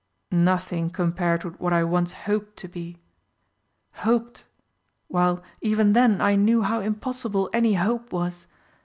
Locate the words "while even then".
5.09-6.19